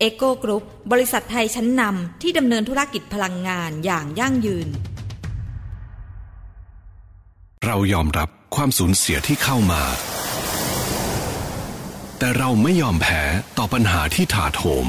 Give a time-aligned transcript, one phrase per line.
[0.00, 4.68] EGCO Group บริษัทไทยชั้นนำที่ดำเนินธุรกิจพลังงานอย่างยั่งยืน
[7.64, 9.82] เรายอมรับความสูญเสียที่เข้ามา
[12.18, 13.22] แต่เราไม่ยอมแพ้
[13.58, 14.86] ต่อปัญหาที่ถาโถม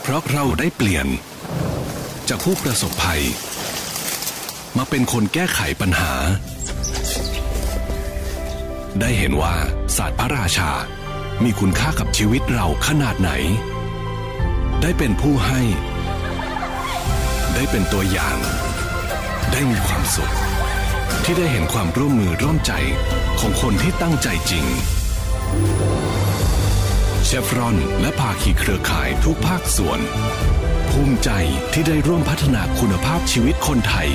[0.00, 1.06] เพราะเราได้เปลี่ยน
[2.28, 3.22] จากผู้ประสบภัย
[4.76, 6.12] มาเป็นคนแก้ไขปัญหา
[9.00, 9.54] ได้เห็นว่า
[9.96, 10.70] ศาสตร์พระราชา
[11.44, 13.30] มีคุณค่ากับชีวิตเราขนาดไหน
[14.82, 15.60] ได้เป็นผู้ให้
[17.54, 18.38] ได้เป็นตัวอย่าง
[19.52, 20.32] ได้มีความสุข
[21.24, 22.72] ที่ได้เห็นความร่วมมือร่วมใจ
[23.40, 24.66] ของคนที่ตั้งใจจริง
[27.24, 30.00] เชฟรอนและภาคีเครือข่ายทุกภาคส่วน
[30.90, 31.30] ภูมิใจ
[31.72, 34.08] ที่ได้ร่วมพัฒนาคุณภาพชีวิตคนไทย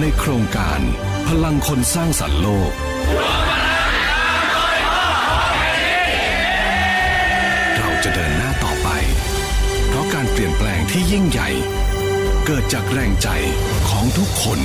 [0.00, 0.80] ในโครงการ
[1.28, 2.72] พลังคนสร้างสรรค์โลก
[10.40, 11.48] ปลี่ยนแปลงที่ยิ่งใหญ่
[12.46, 13.28] เกิดจากแรงใจ
[13.88, 14.60] ของทุกคน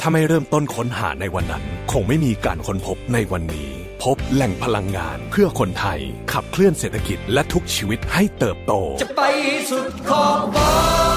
[0.00, 3.70] ถ้าไม่เริ่มต้นค้นหาในวันนั้น คงไม่มีการค้นพบในวันนี้
[4.02, 6.00] พบแหล่งพลังงานเพื่อคนไทย
[6.32, 8.72] ขับเคลื่อนเศรษฐกิจและทุกชีวิตให้เติบโต
[9.02, 9.22] จะไป
[9.70, 11.09] สุดขอบฟ้า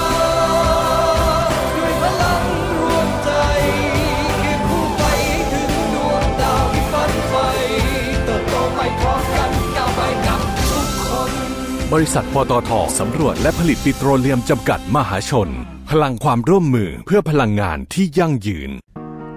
[11.98, 15.48] บริษัทปตทสำรวจและผลิตปิโตรเลียมจำกัดมหาชน
[15.90, 18.70] พลังความร่วมมือเพื่อพลังงานที่ยั่งยืน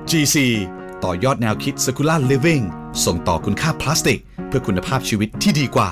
[0.10, 0.36] GC
[1.04, 2.66] ต่อยอดแนวคิด Circular Living
[3.06, 5.90] ส่งต่อคุณค่าพลาสติก เพื่อคุณภาพชีวิตที่ดีกว่า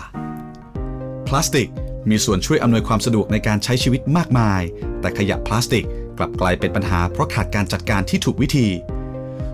[1.27, 1.69] พลาสติก
[2.09, 4.61] มีส่วนช่วยอำนวยความสะดวกในการใช้ชีวิตมากมาย
[5.01, 5.85] แต่ขยะพลาสติก
[6.17, 8.67] กลับกลายเป็นปัญหาเพราะขาดการจัดการที่ถูกวิธี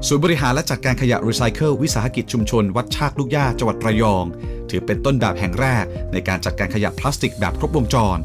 [0.08, 4.26] ศูนย์บริหารและจัดการขยะรีไซเคิลวิสาหกิจชุมชน วัดชากลูกย่าจังหวัดระยอง
[4.70, 8.18] ถือเป็นต้นแบบแห่งแรก ในการจัดการขยะพลาสติกแบบครบวงจร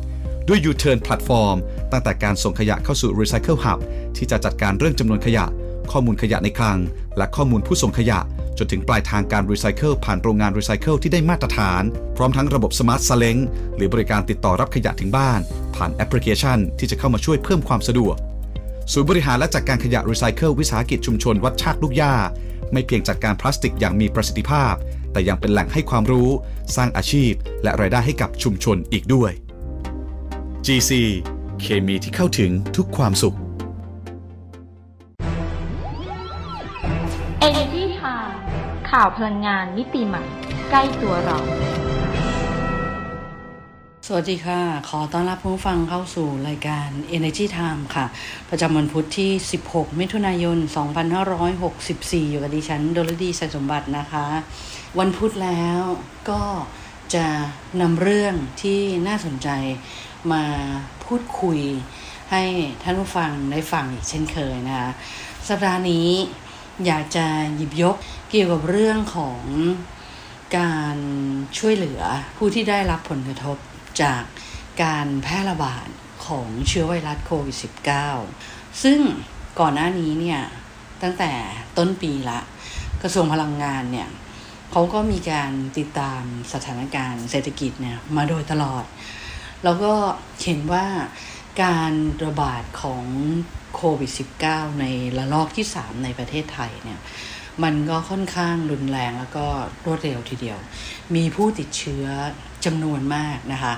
[0.49, 1.57] ด้วย U-Turn Platform
[1.93, 3.79] ตั้งแต่การส่งขยะเข้าสู่ Recycle Hub
[4.17, 5.45] ที่จะจัดการเรื่องจำนวนขยะ
[5.91, 6.79] ข้อมูลขยะในคลัง
[7.17, 8.19] และข้อมูลผู้ส่งขยะ
[8.59, 11.83] จนถึงปลายทางการรีไซเคิลผ่านโรงงานรีไซเคิลที่ได้มาตรฐาน
[12.17, 13.39] พร้อมทั้งระบบ smart ซาเล้ง
[13.77, 15.41] หรือบริการติดต่อรับขยะถึงบ้าน
[15.77, 18.17] ผ่านแอปพลิเคชัน ที่จะเข้ามาช่วยเพิ่มความสะดวก
[18.93, 22.15] ศูนย์บริหารและจัดการขยะรีไซเคิลวิสาหกิจชุมชนวัดชากลูกย่า
[22.73, 24.75] ไม่เพียงจัดการพลาสติกอย่างมีประสิทธิภาพ
[25.13, 26.29] แต่ยังเป็นแหล่งให้ความรู้
[26.77, 27.33] สร้างอาชีพ
[27.63, 29.31] และรายได้ให้กับชุมชนอีกด้วย
[30.67, 30.93] GC
[31.61, 33.37] เคมีที่เข้าถึงทุกความสุข
[37.49, 38.37] Energy Time
[38.91, 40.25] ข่าวพลังงานมิติใหม่
[40.71, 41.39] ใกล้ตัวเรา
[44.09, 48.07] สวัสดีค่ะ ขอต้อนรับผู้ฟังเข้าสู่รายการ Energy Time ค่ะ
[48.51, 49.31] ประจำวันพุธที่
[49.67, 50.59] 16 มิถุนายน
[51.45, 54.27] 2564 อยู่กับดิฉันโดลดีสัยสมบัตินะคะ
[54.99, 55.81] วันพุธแล้ว
[56.31, 56.43] ก็
[57.15, 57.27] จะ
[57.81, 59.49] นำเรื่องที่น่าสนใจ
[60.33, 60.45] มา
[61.05, 61.61] พูดคุย
[62.31, 62.43] ให้
[62.83, 64.91] ท่านผู้ฟังได้ฟังอีกเช่นเคยนะคะ
[65.49, 66.09] สัปดาห์นี้
[66.87, 67.97] อยากจะหยิบยก
[68.31, 69.41] เกี่ยวกับเรื่องของ
[70.59, 70.97] การ
[71.59, 72.01] ช่วยเหลือ
[72.37, 73.59] ผู้ที่ได้รับผลกระทบ
[74.03, 74.23] จาก
[74.83, 75.89] การแพร่ระบาด
[76.27, 77.57] ของเชื้อไวรัสโควิด
[78.21, 79.01] -19 ซึ่ง
[79.61, 80.41] ก่อนหน้านี้เนี่ย
[81.03, 81.33] ตั้งแต่
[81.79, 82.41] ต้นปีละ
[83.03, 84.09] กระทรวงพลังงานเนี่ย
[84.71, 86.23] เขาก็มีการติดตาม
[86.53, 88.85] สถานการณ์เศรษฐกิจเนี่ยมาโดยตลอด
[89.65, 89.95] แล้วก็
[90.43, 90.87] เห็นว่า
[91.63, 91.93] การ
[92.25, 93.05] ระบาดของ
[93.75, 94.11] โควิด
[94.45, 94.85] -19 ใน
[95.19, 97.01] ระลอกที่ 3 ในประเทศไทยเนี่ย
[97.65, 99.47] มันก็ค่อนข้างรุนแรงแล้วก็
[99.85, 100.59] รวดเร็วทีเดียว
[101.15, 102.07] มีผู้ติดเชื้อ
[102.65, 103.75] จำนวนมากนะคะ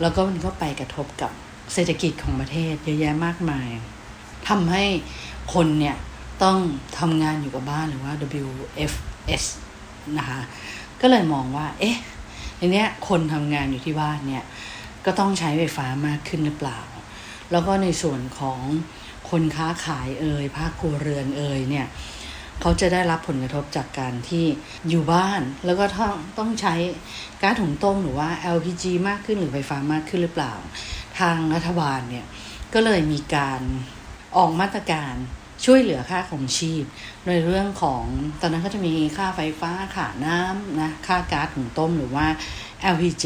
[0.00, 1.30] แล้วก็มันก็ไปกระทบกับ
[1.74, 3.68] เศรษฐกิจของประเทศเยอะแยะมากมาย
[4.48, 4.84] ทำให้
[5.54, 5.96] คนเนี่ย
[6.42, 6.58] ต้อง
[6.98, 8.12] ทำงานอยู่กับบ้านหรือว่า
[8.42, 9.44] WFS
[10.18, 10.40] นะคะ
[11.00, 11.96] ก็เลยมองว่า เอ๊ะ
[12.56, 14.44] ในเนี้ยคนทำงานอยู่ที่บ้านเนี่ย
[15.04, 16.80] ก็ต้องใช้ไฟฟ้ามากขึ้นหรือเปล่า
[17.50, 18.58] แล้วก็ในส่วนของ
[19.30, 21.86] คนค้าขายเอ่ยภาคครัวเรือนเอ่ยเนี่ย
[22.60, 24.44] เขาจะได้รับผลกระทบจากการที่
[24.88, 26.74] อยู่บ้าน แล้วก็ต้องต้องใช้
[27.42, 30.54] ก๊าซถุงต้มหรือว่า LPG มากขึ้นหรือไฟฟ้ามากขึ้นหรือเปล่า
[31.18, 32.26] ทางรัฐบาลเนี่ย
[32.74, 33.60] ก็เลยมีการ
[34.36, 35.14] ออกมาตรการ
[35.64, 36.84] ช่วยเหลือค่าของชีพ
[37.26, 38.04] ในเรื่องของ
[38.40, 42.26] ตอนนั้นก็จะมีค่าไฟฟ้าค่าน้ำนะค่าก๊าซถุงต้มหรือว่า
[42.94, 43.24] LPG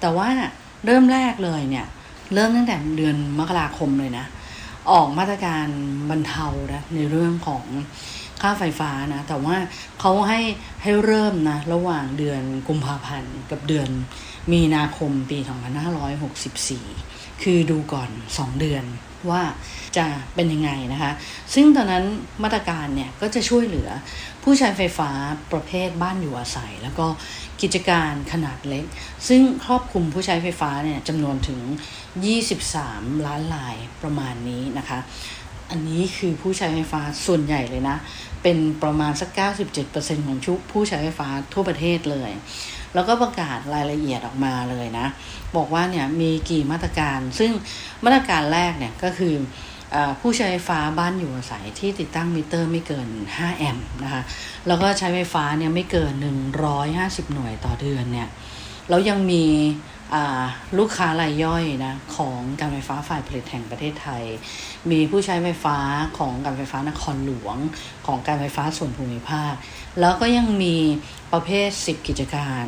[0.00, 0.28] แต่ว่า
[0.86, 1.86] เริ่มแรกเลยเนี่ย
[2.34, 4.26] เริ่มตั้งแต่เดือนมกราคมเลยนะ
[4.92, 5.66] ออกมาตรการ
[6.10, 7.64] บรรเทานะในเรื่องของ
[8.42, 9.56] ค่าไฟฟ้านะ แต่ว่า
[10.00, 10.40] เขาให้
[10.82, 13.88] ให้เริ่มนะ ระหว่างเดือนกุมภาพันธ์กับเดือน
[14.52, 15.38] มีนาคมปี
[16.60, 18.84] 2564 คือดูก่อน 2 เดือน
[19.30, 19.42] ว่า
[19.96, 21.12] จะเป็นยังไงนะคะ
[21.54, 22.04] ซึ่งตอนนั้น
[22.42, 23.88] มาตรการเนี่ยก็จะช่วยเหลือ
[24.42, 25.10] ผู้ใช้ไฟฟ้า
[25.52, 27.06] ประเภทบ้านอยู่อาศัย แล้วก็
[27.62, 28.84] กิจการขนาดเล็ก
[29.28, 31.60] ซึ่งครอบคลุมผู้ใช้ไฟฟ้าเนี่ยจำนวนถึง
[32.44, 34.98] 23 ล้านรายประมาณนี้นะคะ
[35.70, 37.96] อันนี้คือผู้ใช้ไฟฟ้าส่วนใหญ่เลยนะ
[38.42, 39.30] เป็นประมาณสัก
[39.78, 42.30] 97%ของชุผู้ใช้ไฟฟ้าทั่วประเทศเลย
[42.94, 45.06] แล้วก็ประกาศรายละเอียดออกมาเลยนะ
[45.56, 47.52] บอกว่าเนี่ยมีกี่มาตรการ ซึ่ง
[48.04, 49.34] มาตรการแรกเนี่ยก็คือ
[49.94, 54.22] อผู้ใช้ไฟฟ้าบ้านอยู่อาศัยที่ติดตั้งมิเตอร์ไม่เกิน 5 แอมป์นะคะ
[54.66, 56.12] แล้วก็ใช้ไฟฟ้าเนี่ยไม่เกิน
[56.72, 58.28] 150 หน่วยต่อเดือนเนี่ย
[58.88, 59.44] แล้วยังมี
[60.78, 64.24] ลูกค้ารายย่อยนะของการไฟฟ้าฝ่ายผลิตแห่งประเทศไทย
[64.90, 65.78] มีผู้ใช้ไฟฟ้า
[66.18, 67.56] ของการไฟฟ้านครหลวง
[68.06, 69.52] ของการไฟฟ้าส่วนภูมิภาค
[70.00, 70.76] แล้วก็ยังมี
[71.32, 72.64] ประเภท 10 กิจการ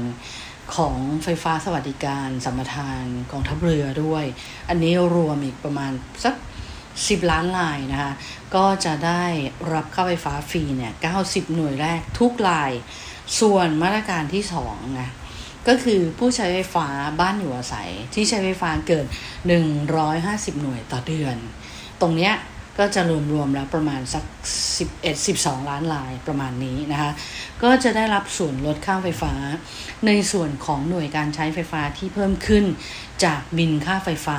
[0.76, 4.24] ของไฟฟ้าสวัสดิการสัมปทานกองทัพเรือด้วย
[4.68, 5.92] อันนี้รวมอีกประมาณ
[6.24, 6.34] สัก
[6.82, 8.12] 10ล้านลายนะคะ
[8.54, 9.24] ก็จะได้
[9.72, 10.92] รับค่าไฟฟ้าฟรีเนี่ย
[11.24, 12.72] 90หน่วยแรกทุกลาย
[13.40, 15.10] ส่วนมาตรการที่2นะ
[15.68, 16.86] ก็คือผู้ใช้ไฟฟ้า
[17.20, 19.06] บ้านอยู่อาศัย ที่ใช้ไฟฟ้าเกิน
[19.84, 21.36] 150 หน่วยต่อเดือน
[22.00, 22.34] ตรงเนี้ย
[22.78, 24.24] ก็จะรวมๆแล้วประมาณสัก
[24.96, 27.10] 11-12 ล้านลายประมาณนี้นะคะ
[27.62, 29.34] ก็จะได้รับส่วนลดค่าไฟฟ้า
[30.06, 32.64] ในส่วนของหน่วยการใช้ไฟฟ้าที่เพิ่มขึ้น
[33.24, 34.38] จากบินค่าไฟฟ้า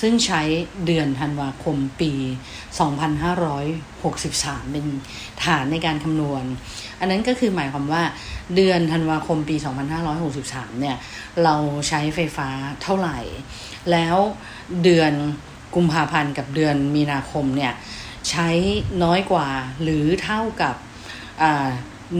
[0.00, 0.42] ซึ่งใช้
[0.86, 2.12] เดือนธันวาคมปี
[3.02, 4.86] 2563 เป็น
[5.44, 6.44] ฐานในการคำนวณ
[7.00, 8.02] อันนั้นก็คือหมายความว่า
[8.56, 9.56] เดือนธันวาคมปี
[10.18, 10.96] 2563 เนี่ย
[11.44, 11.54] เรา
[11.88, 12.48] ใช้ไฟฟ้า
[12.82, 13.18] เท่าไหร่
[13.90, 14.16] แล้ว
[14.84, 15.12] เดือน
[15.74, 17.72] กุมภาพันธ์กับเดือนมีนาคมเนี่ย
[18.30, 18.48] ใช้
[19.02, 19.48] น้อยกว่า
[19.82, 20.74] หรือเท่ากับ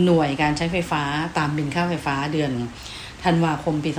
[0.05, 1.03] หน่วยการใช้ไฟฟ้า
[1.39, 2.53] ตามบินค่าไฟฟ้าเดือน
[3.25, 3.91] ธันวาคมปี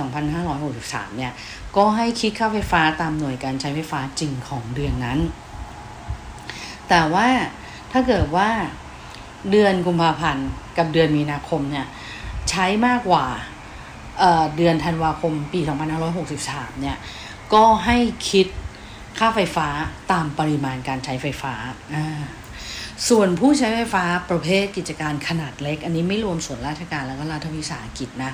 [0.54, 1.32] 2563 เนี่ย
[1.76, 5.18] ก็ให้คิดค่าไฟฟ้าตามหน่วยการใช้ไฟฟ้าจริงของเดือนนั้น
[6.88, 7.28] แต่ว่า
[7.92, 8.50] ถ้าเกิดว่า
[9.50, 10.48] เดือนกุมภาพันธ์
[10.78, 11.86] กับเดือนมีนาคมเนี่ย
[12.50, 13.26] ใช้มากกว่า
[14.18, 15.60] เเดือนธันวาคมปี
[16.20, 16.96] 2563 เนี่ย
[17.54, 17.98] ก็ให้
[18.30, 18.46] คิด
[19.18, 19.68] ค่าไฟฟ้า
[20.12, 21.54] ตามปริมาณการใช้ไฟฟ้า
[23.08, 28.32] ส่วนผู้ใช้ไฟฟ้าประเภทกิจการขนาดเล็ก อันนี้ไม่รวมส่วนราชการแล้วก็รัฐวิสาหกิจนะ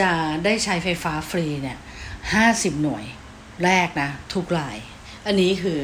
[0.00, 0.12] จะ
[0.44, 1.78] ได้ใช้ไฟฟ้าฟรีเนี่ย
[2.32, 3.04] ห้าสิบหน่วย
[3.64, 4.76] แรกนะ ทุกราย
[5.26, 5.78] อันนี้คือ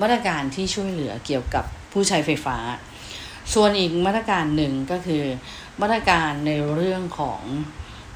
[0.00, 2.56] มาตรการที่ช่วยเหลือเกี่ยวกับผู้ใช้ไฟฟ้า
[3.54, 5.24] ส่วนอีกมาตรการหนึ่งก็คือ
[5.80, 7.42] มาตรการในเรื่องของ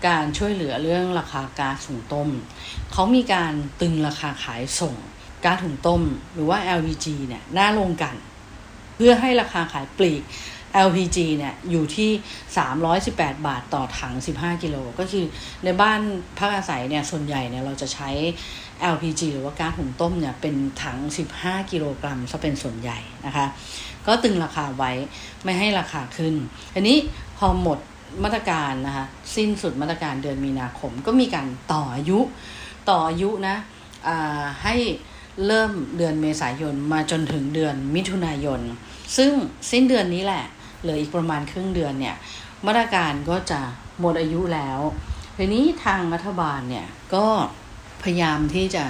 [0.06, 2.28] การช่วยเหลือเรื่องราคาก๊าซสูงต้ม
[2.92, 4.94] เขามีการตึงราคาขายส่ง
[5.44, 6.02] ก๊าซถุงต้ม
[6.34, 8.14] หรือว่า LPG เนี่ยหน้าลงกัน
[8.96, 10.22] เพื่อให้ราคาขายปลีก
[10.86, 12.10] LPG เนี่ยอยู่ที่
[12.78, 15.24] 318 บาทต่อถัง 15 กิโล ก็คือ
[15.64, 16.00] ในบ้าน
[16.38, 18.10] พักอาศัยเนี่ยส่วนใหญ่เนี่ยเราจะใช้
[18.94, 20.98] LPG หรือว่าก๊าซถุงต้มเนี่ยเป็นถัง
[21.36, 23.46] 15 กิโลกรัมซะเป็นส่วนใหญ่นะคะ
[24.06, 24.92] ก็ตึงราคาไว้
[25.44, 26.34] ไม่ให้ราคาขึ้น
[26.74, 26.96] อันนี้
[27.38, 27.78] พอหมด
[28.24, 32.18] มาตรการนะคะสิ้นสุดมาตรการเดือนมีนาคมก็มีการต่ออายุ
[32.88, 33.56] ต่ออายุนะ
[34.64, 34.76] ให้
[35.46, 38.60] เริ่มเดือนเมษายนมาจนถึงเดือนมิถุนายน
[39.16, 39.32] ซึ่ง
[39.70, 40.44] สิ้นเดือนนี้แหละ
[40.82, 42.16] เหลืออีกประมาณครึ่งเดือนเนี่ย
[42.66, 43.60] มาตรการก็จะ
[44.00, 44.80] หมดอายุแล้ว
[45.36, 47.26] ทีนี้ทางรัฐบาลเนี่ยก็
[48.02, 48.84] พยายามที่จะ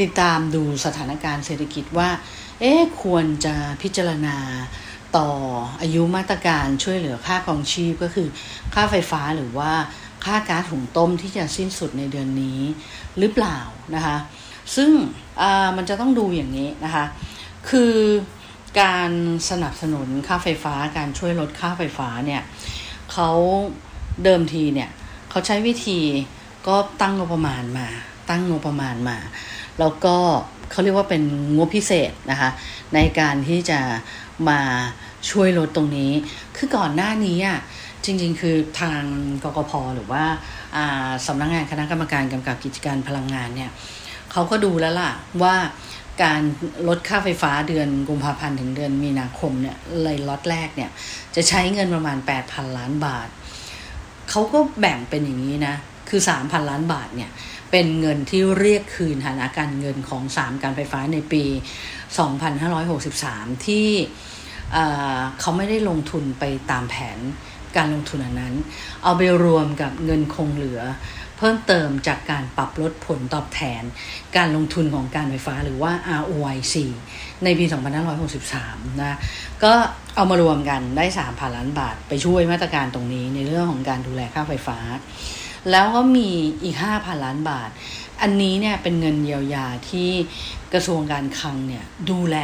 [0.00, 2.10] ติดตามดูสถานการณ์เศรษฐกิจว่า
[2.60, 4.36] เอ๊ะควรจะพิจารณา
[5.16, 5.28] ต่อ
[5.80, 8.28] อายุมาตรการช่วยเหลือค่าครองชีพก็คือ
[8.74, 9.72] ค่าไฟฟ้าหรือว่า
[10.24, 12.60] ค่าก๊าซหุงต้มที่จะสิ้นสุดในเดือนนี้
[13.18, 13.58] หรือเปล่า
[13.94, 14.16] นะคะ
[14.76, 14.90] ซึ่ง
[15.76, 17.04] มันจะต้องดูอย่างนี้นะคะ
[17.68, 17.94] คือ
[18.80, 19.10] การ
[19.50, 22.42] สนับสนุนค่าไฟฟ้าการช่วยลดค่าไฟฟ้าเนี่ย
[23.12, 23.30] เขา
[24.24, 24.90] เดิมทีเนี่ย
[25.30, 26.00] เขาใช้วิธี
[26.66, 27.88] ก็ตั้งงบประมาณมา
[28.30, 29.18] ตั้งงบประมาณมา
[29.78, 30.16] แล้วก็
[30.70, 31.22] เขาเรียกว่าเป็น
[31.56, 32.50] งบพิเศษนะคะ
[32.94, 33.80] ในการที่จะ
[34.48, 34.60] มา
[35.30, 36.12] ช่วยลดตรงนี้
[36.56, 37.58] คือก่อนหน้านี้อะ
[38.04, 39.02] จริงๆ คือทาง
[39.44, 40.24] กกพหรือว่า
[40.76, 43.70] อ่าสำนักงานคณะกรรมการกำกับกิจการพลังงานเนี่ย
[44.32, 45.54] เขาก็ดูแล้วล่ะว่า
[46.22, 46.42] การ
[46.88, 50.90] ลดค่าไฟฟ้าเดือนกุมภาพันธ์ถึงเดือนมีนาคมเนี่ยเลยล็อตแรกเนี่ย
[51.34, 53.28] จะใช้เงินประมาณ 8,000 ล้านบาท
[54.30, 55.74] เขาก็แบ่งเป็นอย่างนี้นะ
[56.08, 57.30] คือ 3,000 ล้านบาทเนี่ย
[57.70, 61.44] เป็นเงินที่เรียกคืนฐานะการเงินของ 3 การไฟฟ้าในปี
[62.34, 63.88] 2563 ที่
[65.40, 67.18] เขาไม่ได้ลงทุนไปตามแผน
[67.76, 68.54] การลงทุนอันนั้น
[69.02, 70.80] เอาไปรวมกับเงินคงเหลือ
[71.38, 73.82] เพิ่มเติมจากการปรับลดผลตอบแทน
[74.36, 76.74] การลงทุนของการไฟฟ้าหรือว่า ROIC
[77.44, 77.64] ในปี
[78.32, 79.18] 2563 นะ
[79.64, 79.72] ก็
[80.14, 84.78] เอามารวมกันได้ 3,000 ล้านบาท ไปช่วยมาตรการตรงนี้ในเรื่องของการดูแลค่าไฟฟ้า
[85.70, 86.28] แล้วก็มี
[86.62, 87.70] อีก 5,000 ล้านบาท
[88.22, 90.10] อันนี้เนี่ยเป็นเงินเยียวยาที่
[90.72, 92.36] กระทรวงการคลังเนี่ยดูแล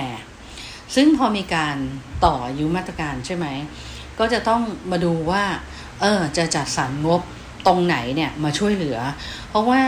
[0.95, 1.77] ซึ่งพอมีการ
[2.25, 3.47] ต่ออายุมาตรการใช่ไหม
[4.19, 5.45] ก็จะต้องมาดูว่า
[6.01, 7.23] เออจะจัดสรรงบ
[7.67, 8.99] ตรงไหนเนี่ยมาช่วยเหลือ
[9.49, 9.81] เพราะว่า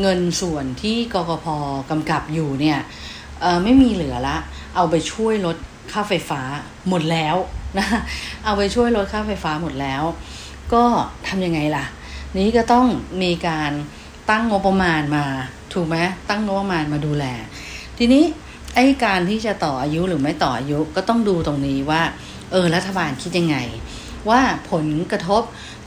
[0.00, 1.46] เงินส่วนที่กกพ
[1.90, 2.78] กำกับอยู่เนี่ย
[3.62, 4.36] ไม่มีเหลือละ
[4.76, 5.56] เอาไปช่วยลด
[5.92, 6.40] ค่าไฟฟ้า
[6.88, 7.36] หมดแล้ว
[7.78, 7.86] นะ
[8.44, 10.02] เอาไปช่วยลดค่าไฟฟ้าหมดแล้ว
[10.72, 10.84] ก็
[11.26, 11.84] ทำยังไงล่ะ
[12.38, 12.86] นี้ก็ต้อง
[13.22, 13.72] มีการ
[14.30, 15.24] ตั้งงบประมาณมา
[15.72, 15.96] ถูกไหม
[16.28, 17.24] ตั้งงบประมาณมาดูแล
[17.98, 18.24] ทีนี้
[18.74, 22.02] ไอ้การที่จะต่ออายุหรือไม่ต่ออายุก็ต้องดูตรงนี้ว่า
[22.50, 23.56] เออรัฐบาลคิดยังไง
[24.30, 25.42] ว่าผลกระทบ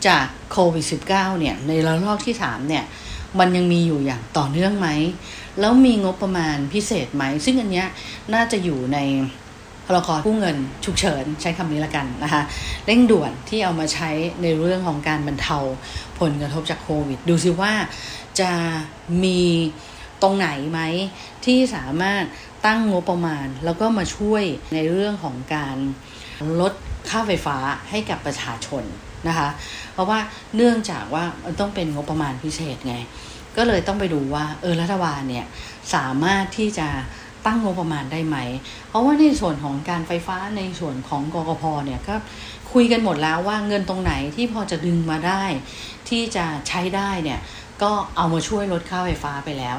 [0.07, 1.07] จากโควิด -19
[1.39, 2.83] เนี่ยในระลอกที่ 3 เนี่ย
[3.39, 4.89] มันยังมีอยู่อย่างต่อเนื่องไหม
[5.59, 7.87] แล้วมีงบประมาณพิเศษไหม ซึ่งอันเนี้ย
[8.33, 8.99] น่าจะอยู่ใน
[9.85, 12.41] พรกกู้เงินฉุกเฉินใช้คำนี้ละกันนะคะ
[12.85, 14.09] เร่งด่วนที่เอามาใช้
[14.41, 15.57] ในเรื่องของการบรรเทา
[16.19, 17.73] ผลกระทบจากโควิด ดูซิว่า
[18.39, 18.51] จะ
[19.23, 19.41] มี
[20.21, 20.81] ตรงไหนไหม
[21.45, 22.23] ที่สามารถ
[22.65, 24.43] ตั้งงบประมาณ แล้วก็มาช่วย
[24.73, 25.77] ในเรื่องของการ
[26.59, 26.73] ลด
[27.09, 27.57] ค่าไฟฟ้า
[27.89, 28.83] ให้กับประชาชน
[29.27, 29.49] นะคะ
[29.93, 30.19] เพราะว่า
[30.55, 32.95] เนื่องจากว่ามันต้องเป็นงบประมาณพิเศษไง
[33.57, 35.45] ก็เลยต้องไปดูว่าเออรัฐบาลเนี่ย
[35.95, 36.87] สามารถที่จะ
[37.45, 38.37] ตั้งงบประมาณได้ไหม
[38.87, 42.15] เพราะว่าในส่วนของการไฟฟ้าในส่วนของกกพเนี่ยก็
[42.71, 45.43] คุยกันหมดแล้วว่าเงินตรงไหนที่พอจะดึงมาได้
[46.09, 47.39] ที่จะใช้ได้เนี่ย
[47.81, 49.77] ก็เอามาช่วยลดค่าไฟฟ้าไปแล้ว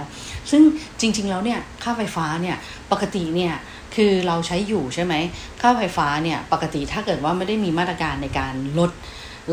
[0.51, 0.63] ซึ่ง
[1.01, 2.57] จริงๆแล้วเนี่ยค่าไฟฟ้าเนี่ย
[2.93, 3.55] ปกติเนี่ย
[3.95, 5.15] คือเราใช้อยู่ใช่ไหม
[5.61, 8.91] ค่าไฟฟ้าเนี่ยปกติถ้าเกิดว่าไม่ได้มีมาตรการในการลด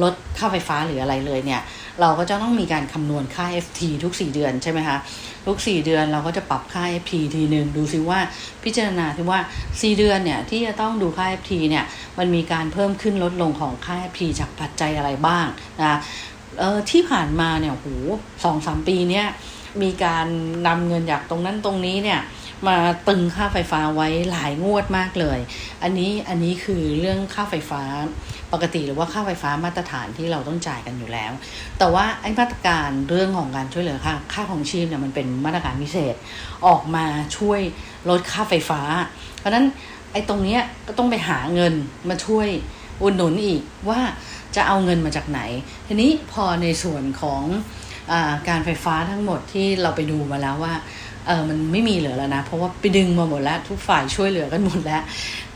[0.03, 1.61] ลดค่าไฟฟ้าหรืออะไรเลยเนี่ย
[2.01, 4.97] เราก็จะต้องมีการคำนวณค่า FT ทุก 4 เดือนใช่ไหมคะ
[5.45, 8.19] ทุก 4 เดือนเราก็จะปรับค่า FT ทีหนึ่งดูซิว่า
[8.63, 11.85] พิจารณาที่ว่า 4 เดือนเนี่ยที่จะต้องดูค่า FT เนี่ย
[12.17, 15.45] มันมีการเพิ่มขึ้นลดลงของค่า FT จากปัจจัยอะไรบ้าง
[15.79, 15.99] นะ
[16.59, 17.87] เออที่ผ่านมาเนี่ยโห
[18.43, 19.27] สองสามปีเนี่ย
[19.81, 20.27] มีการ
[20.67, 22.19] นำเงินจากตรงนั้นตรงนี้เนี่ย
[22.67, 25.39] มาตึงค่าไฟฟ้าไว้หลายงวดมากเลย
[25.83, 27.81] อันนี้อันนี้คือเรื่องค่าไฟฟ้า
[28.53, 31.31] ปกติหรือว่าค่าไฟฟ้ามาตรฐานที่เราต้องจ่ายกันอยู่แล้ว
[31.77, 36.15] แต่ว่าไอ้มาตรการเรื่องของการช่วยเหลือค่าค่าของชีพเนี่ยมันเป็นมาตรการพิเศษ
[36.67, 37.05] ออกมา
[37.37, 37.59] ช่วย
[38.09, 38.81] ลดค่าไฟฟ้า
[39.37, 39.65] เพราะนั้น
[40.11, 41.73] ไอ้ตรงเนี้ยก็ต้องไปหาเงิน
[42.09, 42.47] มาช่วย
[43.01, 43.99] อุดหนุนอีกว่า
[44.55, 45.41] จะเอาเงินมาจากไหน
[45.87, 47.43] ทีนี้พอในส่วนของ
[48.11, 48.13] อ
[48.49, 50.73] การไฟฟ้าทั้งหมดที่เราไปดูมาแล้วว่า
[51.27, 55.03] เออมันไม่มีเหลือแล้วนะ เพราะว่าไปดึงมาหมดแล้วทุกฝ่ายช่วยเหลือกันหมดแล้ว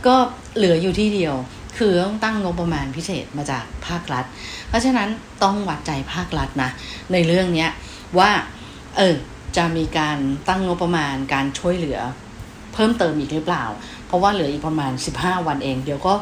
[0.05, 0.15] ก็
[0.57, 1.35] เหลืออยู่ที่เดียว
[1.77, 4.25] คือต้องตั้งงบประมาณพิเศษมาจากภาครัฐ
[4.69, 5.09] เพราะฉะนั้น
[5.43, 6.69] ต้องวัดใจภาครัฐนะ
[7.13, 7.67] ในเรื่องนี้
[8.19, 8.31] ว่า
[8.97, 9.15] เออ
[9.57, 11.99] จะมีการตั้งงบประมาณการช่วยเหลือ
[12.73, 13.65] เพิ่มเติมอีกหรือเปล่า
[14.07, 16.13] เพราะว่าเหลืออีกประมาณ 15 วันเอง เดี๋ยวก็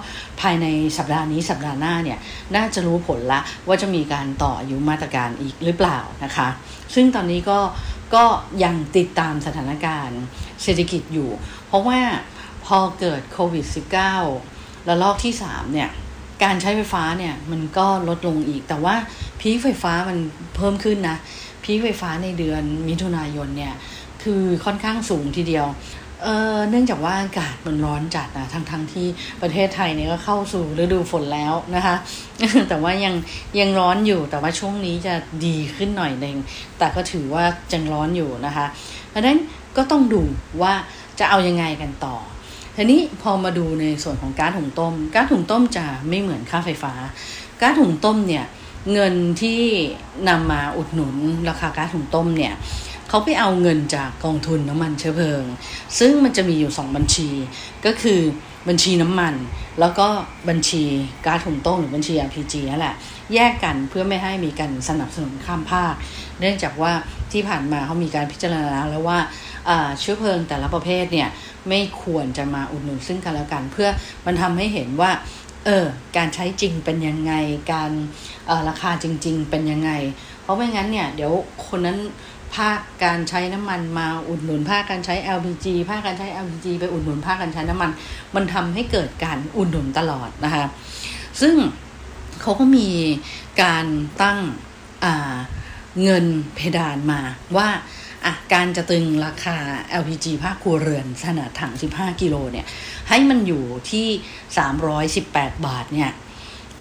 [0.42, 0.66] ภายใน
[0.98, 2.20] สัปดาห์นี้สัปดาห์หน้าเนี่ย
[2.56, 6.48] น่าจะรู้ผลละว่าจะมีการต่ออายุมาตรการอีกหรือเปล่านะคะ
[6.96, 7.60] ซึ่งตอนนี้ก็
[8.14, 8.26] ก็
[8.64, 10.22] ยังติดตามสถานการณ์
[10.64, 11.30] เศรษฐกิจอยู่
[11.68, 12.00] เพราะว่า
[12.66, 13.66] พอเกิดโควิด
[14.26, 15.90] -19 ระลอกที่ 3 เนี่ย
[16.44, 18.96] การใช้ไฟฟ้าเนี่ย มันก็ลดลงอีก แต่ว่า
[19.40, 20.18] พีคไฟฟ้ามัน
[20.56, 21.18] เพิ่มขึ้นนะ
[21.64, 23.74] พีคไฟฟ้าในเดือนมิถุนายนเนี่ย
[24.24, 25.66] คือค่อนข้างสูงทีเดียว
[26.24, 29.08] เออเนื่องจากว่าอากาศมันร้อนจัดนะทั้งทั้งที่
[29.42, 31.96] ประเทศไทยเนี่ยก็เข้าสู่ฤดูฝนแล้วนะคะ
[32.70, 33.16] แต่ว่ายัง
[33.60, 35.14] ยังร้อนอยู่แต่ว่าช่วงนี้จะ
[35.46, 36.38] ดีขึ้นหน่อยหนึ่ง
[36.78, 38.66] แต่ก็ถือว่ายังร้อนอยู่นะคะ
[39.10, 39.38] เพราะฉะนั้น
[39.78, 40.22] ก็ต้องดู
[40.62, 40.74] ว่า
[41.20, 42.16] จะเอายังไงกันต่อ
[42.76, 46.94] ทีนี้พอมาดูในส่วนของก๊าซหุงต้มก๊าซหุงต้มจะไม่เหมือนค่าไฟฟ้า
[47.62, 48.46] ก๊าซหุงต้มเนี่ย
[48.94, 49.62] เงินที่
[50.30, 51.16] นำมาอุดหนุน
[51.50, 52.54] ราคาก๊าซหุงต้มเนี่ย
[53.10, 55.44] เขาไปเอาเงินจากกองทุนน้ำมันเชื้อเพลิง
[56.00, 57.30] ซึ่งมันจะมีอยู่สองบัญชี
[57.86, 58.22] ก็คือ
[58.70, 59.34] บัญชีน้ำมัน
[59.80, 60.08] แล้วก็
[60.50, 60.84] บัญชี
[61.26, 62.96] ก๊าซหุงต้มหรือบัญชี LPG นั่นแหละ
[63.34, 65.94] แยกกันเพื่อไม่ให้มีการสนับสนุนข้ามภาค
[66.40, 66.94] เนื่องจากว่า
[67.32, 69.20] ที่ผ่านมาเขามีการพิจารณาแล้วว่า
[70.00, 71.30] เชื้อเพลิงแต่ละประเภทเนี่ย
[71.70, 73.90] ไม่ควรจะมาอุดหนุนซึ่งกันและกัน เพื่อ
[74.26, 75.12] มันทำให้เห็นว่า
[75.66, 75.86] เออ
[76.18, 77.34] การใช้จริงเป็นยังไง
[77.74, 77.92] การ
[78.50, 79.92] ออราคาจริง ๆ เป็นยังไง
[80.42, 81.34] เพราะไม่งั้นเนี่ยเดี๋ยว
[81.68, 81.98] คนนั้น
[82.56, 87.92] ภาคการใช้น้ำมันมาอุดหนุนภาคการใช้ LPG ภาคการใช้ LPG ไปอุดหนุนภาคการใช้น้ำมัน
[88.36, 90.66] มันทำให้เกิดการอุดหนุนตลอดนะคะ
[91.42, 91.56] ซึ่ง
[92.42, 92.90] เขาก็มี
[93.64, 93.86] การ
[94.22, 94.40] ตั้ง
[96.04, 96.26] เงิน
[96.56, 97.22] เพดานมา
[97.58, 97.70] ว่า
[98.54, 99.58] การจะตึงราคา
[100.02, 102.66] LPG ภาคครัวเรือนขนาดถัง 15 กิโลเนี่ย
[103.10, 104.08] ให้มันอยู่ที่
[105.26, 106.12] 318 บาทเนี่ย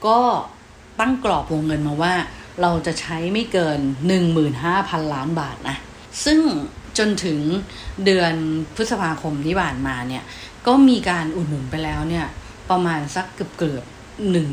[0.06, 0.20] ก็
[1.00, 2.14] ตั้งกรอบวงเงินมาว่า
[2.62, 3.80] เราจะใช้ไม่เกิน
[4.46, 5.76] 15,000 ล้านบาทนะ
[6.24, 6.40] ซึ่ง
[6.98, 7.40] จนถึง
[8.04, 8.34] เดือน
[8.74, 10.24] พฤษภาคมที่ผ่านมาเนี่ย
[10.66, 12.26] ก็มีการอุดหนุนไปแล้วเนี่ย
[12.70, 13.84] ประมาณสักเกือบเกือบ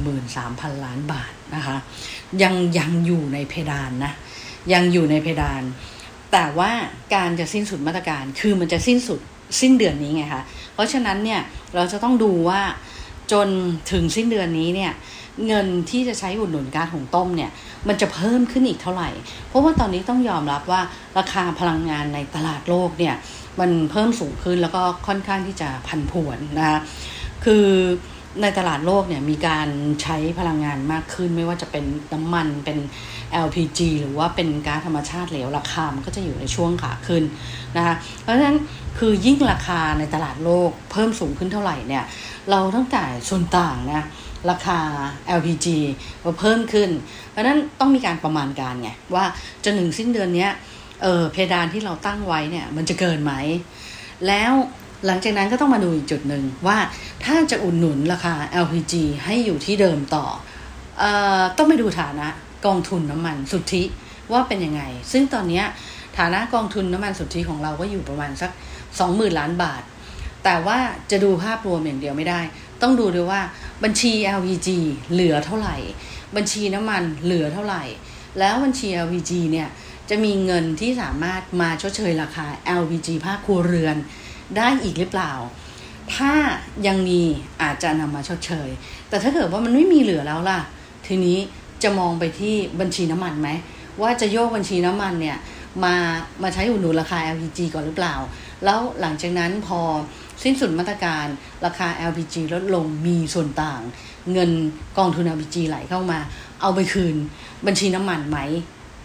[0.07, 1.77] 13,000 ล้านบาทนะคะ
[2.41, 4.13] ยังยังอยู่ในเพดานนะ
[4.73, 5.63] ยังอยู่ในเพดาน
[6.31, 6.71] แต่ว่า
[7.15, 9.19] การจะสิ้นสุดมาตรการคือมันจะสิ้นสุด
[9.61, 10.43] สิ้นเดือนนี้ไงคะ
[10.73, 11.41] เพราะฉะนั้นเนี่ย
[11.75, 12.61] เราจะต้องดูว่า
[13.31, 13.47] จน
[13.91, 14.93] ถึงสิ้นเดือนนี้เนี่ย
[15.47, 17.51] เงินที่จะใช้อุดหนุนกาซหุงต้มเนี่ย
[17.87, 19.09] มันจะเพิ่มขึ้นอีกเท่าไหร่
[19.47, 20.81] เพราะว่าตอนนี้ต้องยอมรับว่า
[21.17, 23.15] ราคาพลังงานในตลาดโลกเนี่ย
[23.59, 26.79] มันเพิ่มสูงขึ้นแล้วก็ค่อนข้างที่จะพันผวนนะคะ
[27.45, 27.65] คือ
[28.41, 29.67] ในตลาดโลกเนี่ยมีการ
[30.01, 32.77] ใช้พลังงานมากขึ้น ไม่ว่าจะเป็นน้ำมันเป็น
[33.45, 37.23] LPG หรือว่าเป็นก๊าซธรรมชาติเหลวราคามันก็จะอยู่ในช่วงขาขึ้น
[37.77, 38.57] นะคะเพราะฉะนั้น
[38.97, 42.03] คือยิ่งราคาในตลาดโลกเพิ่มสูงขึ้นเท่าไหร่เนี่ย
[42.51, 44.03] เราต้องจ่ายส่วนต่างนะ
[44.49, 44.79] ราคา
[45.39, 45.67] LPG
[46.23, 46.89] ก็เพิ่มขึ้น
[47.31, 49.25] เพราะฉะนั้นต้องมีการประมาณการไง ว่า
[49.63, 50.47] จนถึงสิ้นเดือนนี้
[51.03, 53.33] เออเพดานที่เราตั้งไว้เนี่ยมันจะเกินไหม
[54.27, 54.51] แล้ว
[55.05, 56.77] หลังจากนั้นก็ต้องมาดูอีกจุดหนึ่งว่า
[57.25, 58.33] ถ้าจะอุดหนุนราคา
[58.65, 58.93] LPG
[59.25, 60.25] ให้อยู่ที่เดิมต่อ
[61.01, 61.03] อ
[61.39, 62.27] อต้องไปดูฐานะ
[62.65, 63.83] กองทุนน้ำมันสุทธิ
[64.31, 65.63] ว่าเป็นยังไง ซึ่งตอนนี้
[66.17, 68.51] ฐานะกองทุนน้ำมันสุทธิของเราก็อยู่ประมาณสัก
[68.95, 69.81] 20,000 ล้านบาท
[70.43, 70.77] แต่ว่า
[71.11, 72.41] จะดูภาพรวมอย่างเดียวไม่ได้
[72.81, 73.41] ต้องดูด้วยว่า
[73.83, 74.69] บัญชี LPG
[75.11, 75.75] เหลือเท่าไหร่
[76.35, 77.83] บัญชีน้ำมันเหลือเท่าไหร่
[78.39, 79.69] แล้วบัญชี LPG เนี่ย
[80.09, 82.47] จะมีเงินที่สามารถมาชดเชยราคา
[82.81, 83.95] LPG ภาคครัวเรือน
[84.57, 85.33] ได้อีกหรือเปล่า
[86.15, 86.33] ถ้า
[86.87, 87.21] ยังมี
[87.61, 88.69] อาจจะนำมาชดเชย
[89.09, 90.59] แต่ถ้าเกิดว่ามันไม่มีเหลือแล้วล่ะ
[91.07, 91.37] ทีนี้
[91.83, 93.49] จะมองไปที่บัญชีน้ำมันไหม
[94.01, 95.37] ว่าจะโยกบัญชีน้ำมันเนี่ย
[95.83, 95.95] มา
[96.43, 98.15] มาใช้อุดหนุนราคา LPG ก่อนหรือเปล่า
[98.63, 99.79] แล้วหลังจากนั้นพอ
[100.43, 101.25] สิ้นสุดมาตรการ
[101.65, 103.81] ราคา LPG ลดลงมีส่วนต่าง
[104.31, 104.51] เงิน
[104.97, 106.19] กองทุน LPG ไหลเข้ามา
[106.61, 107.15] เอาไปคืน
[107.65, 108.39] บัญชีน้ำมันไหม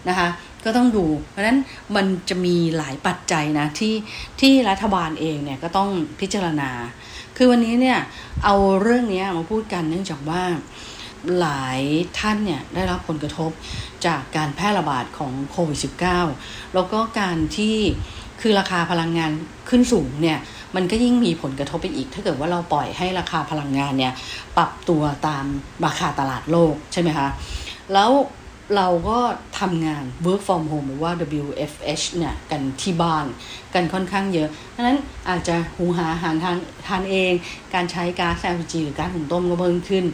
[0.09, 0.29] นะคะ
[0.65, 1.59] ก็ต้องดู เพราะฉะนั้น
[1.97, 3.95] มันจะมีหลายปัจจัยนะที่
[4.41, 5.91] ที่รัฐบาลเองเนี่ยก็ต้อง
[6.21, 6.71] พิจารณา
[7.37, 7.99] คือวันนี้เนี่ย
[8.45, 10.43] เอาเรื่องนี้มาพูดกันเนื่องจากว่า
[11.39, 11.81] หลาย
[12.19, 13.51] ท่านเนี่ยได้รับผลกระทบ
[14.07, 15.79] จากการแพร่ระบาดของโควิด
[16.25, 17.77] -19 แล้วก็การที่
[18.41, 19.33] คือราคาพลังงาน
[19.69, 20.39] ขึ้นสูงเนี่ย
[20.77, 24.13] มันก็ยิ่งมีผลกระทบไปอีก ถ้าเกิดว่าเราปล่อยให้ราคาพลังงานเนี่ย
[24.57, 25.45] ปรับตัวตาม
[25.87, 27.29] ราคาตลาดโลกใช่ไหมคะ
[27.95, 28.11] แล้ว
[28.77, 29.19] เราก็
[29.61, 33.27] ทำงาน work from home หรือว่า WFH เนี่ยกันที่บ้าน
[33.75, 36.57] กันค่อนข้างเยอะดังนั้นอาจจะหุงหาอาหารทาน
[36.87, 37.33] ทานเอง
[37.75, 40.05] การใช้ก๊าซ LPG หรือก๊าซหุงต้มก็เพิ่มขึ้น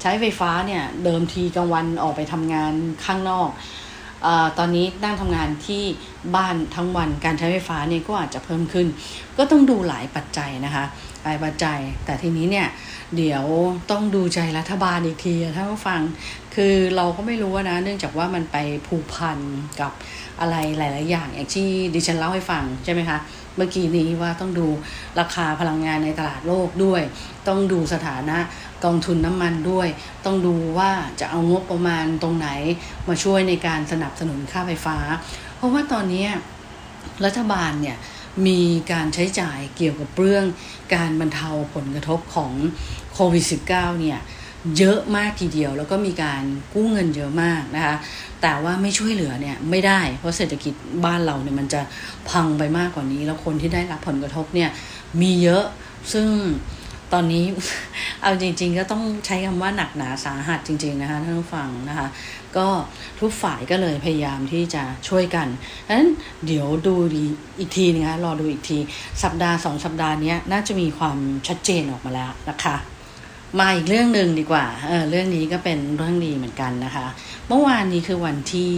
[0.00, 2.72] ใช้ไฟฟ้าเนี่ยเดิมทีกลางวันออกไปทำงาน
[3.04, 3.48] ข้างนอก
[4.58, 5.82] ตอนนี้นั่งทำงานที่
[6.36, 8.86] บ้านทั้งวันการใช้ไฟฟ้าเนี่ยก็อาจจะเพิ่มขึ้น
[9.38, 10.84] ก็ต้องดูหลายปัจจัยนะคะ
[11.24, 12.66] หลายปัจจัย แต่ทีนี้เนี่ย
[13.16, 13.44] เดี๋ยว
[13.90, 16.00] ต้องดูใจรัฐบาลอีกทีถ้าผู้ฟัง
[16.54, 19.38] คือเราก็ไม่รู้นะ เนื่องจากว่ามันไปผูกพัน
[19.80, 19.92] กับ
[20.40, 23.18] อะไรหลาย ๆ อย่างอย่างที่ดิฉันเล่าให้ฟังใช่ไหมคะ
[23.56, 24.66] เมื่อกี้นี้ว่าต้องดู
[25.20, 27.02] ราคาพลังงานในตลาดโลกด้วย
[27.48, 28.38] ต้องดูสถานะ
[28.84, 29.88] กองทุนน้ำมันด้วย
[30.24, 32.48] ต้องดูว่าจะเอางบประมาณตรงไหน
[33.08, 34.98] มาช่วยในการสนับสนุนค่าไฟฟ้า
[35.56, 36.26] เพราะว่าตอนนี้
[37.24, 37.96] รัฐบาลเนี่ย
[38.46, 38.60] มี
[38.92, 40.44] การใช้จ่ายเกี่ยวกับเรื่อง
[40.94, 42.52] การบรรเทาผลกระทบของ
[43.12, 44.18] โควิด -19 เนี่ย
[44.78, 46.42] เยอะมากทีเดียวแล้วก็มีการ
[46.74, 47.96] กู้เงินเยอะมากนะคะ
[48.42, 51.80] แต่ว่าไม่ช่วยเหลือเนี่ยไม่ได้ เพราะเศรษฐกิจบ้านเราเนี่ยมันจะ
[52.30, 54.70] พังไปมากกว่านี้ แล้วคนที่ได้รับผลกระทบเนี่ย
[55.20, 55.64] มีเยอะ
[56.12, 56.28] ซึ่ง
[57.12, 57.44] ตอนนี้
[58.22, 62.08] เอาจริง ๆ ก็ต้องใช้คำว่าหนักหนาสาหัสจริง ๆ นะคะท่านผู้ฟังนะคะ
[62.56, 62.68] ก็
[63.20, 65.48] ทุกฝ่ายก็เลยพยายามที่จะช่วยกัน
[65.86, 66.10] ดังนั้น
[66.46, 67.24] เดี๋ยวดูดี
[67.58, 68.78] อีกทีนะคะรอดูอีกที
[69.22, 72.76] สัปดาห์สองสัปดาห์นี้น่าจะมีความชัดเจนออกมาแล้วนะคะ
[73.58, 77.06] มาอีกเรื่องหนึ่งดีกว่า เออ เรื่องนี้ก็เป็นเรื่องดีเหมือนกันนะคะ
[77.48, 78.72] เมื่อวานนี้คือวันที่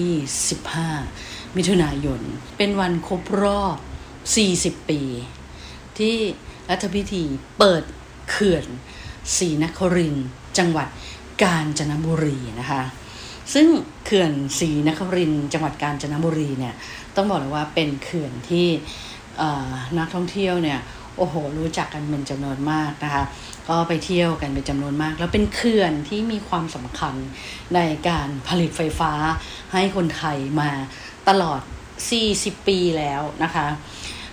[0.75, 2.21] 15 มิถุนายน
[2.57, 3.77] เป็นวันครบรอบ
[4.79, 5.01] 40 ปี
[5.99, 6.14] ที่
[6.71, 7.25] รัฐพิธี
[7.59, 7.83] เปิด
[8.31, 8.64] เขื่อน
[9.37, 10.17] ศรีนคริน
[10.59, 10.88] จังหวัด
[11.43, 12.83] กาญจนบุรีนะคะ
[13.55, 13.67] ซึ่ง
[14.05, 16.75] เขื่อนศรีนครินจังหวัดกาญจนบุรีเนี่ย
[17.17, 18.67] ต้องบอกเลยว่าเป็นเขื่อนที่
[19.99, 20.79] นักท่องเที่ยวเนี่ย
[21.17, 23.25] โอ้โห รู้จักกันเป็นจำนวนมากนะคะ
[23.69, 27.14] ก็ไปเที่ยวกันเป็นจำนวนมาก แล้วเป็นเขื่อนที่มีความสำคัญ
[27.75, 29.12] ในการผลิตไฟฟ้า
[29.73, 30.71] ให้คนไทยมา
[31.29, 31.61] ตลอด
[32.14, 33.67] 40 ปีแล้วนะคะ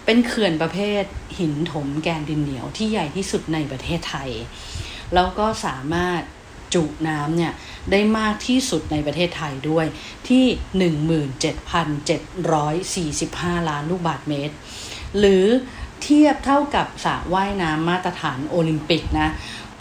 [0.05, 1.03] เป็นเขื่อนประเภท
[1.39, 4.29] หินถมแกนดินเหนียวที่ใหญ่ที่สุดในประเทศไทย
[5.13, 6.21] แล้วก็สามารถ
[6.73, 7.53] จุน้ำเนี่ย
[7.91, 9.85] ได้มากที่สุดในประเทศไทยด้วย
[10.29, 10.45] ที่
[13.31, 14.55] 17,745 ล้านลูกบาศก์เมตร
[15.17, 15.45] หรือ
[16.01, 19.29] เทียบเท่ากับสระว่ายน้ำมาตรฐานโอลิมปิกนะ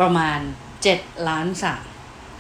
[0.01, 0.39] ประมาณ
[0.83, 1.75] 7 ล้านสระ